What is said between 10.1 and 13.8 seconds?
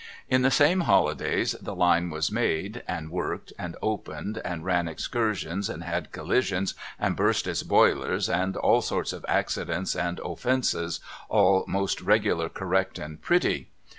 offences all most regular correct and pretty.